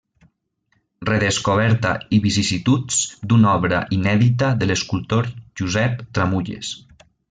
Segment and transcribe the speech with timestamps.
[1.09, 6.79] Redescoberta i vicissituds d'una obra inèdita de l'escultor Josep Tramulles.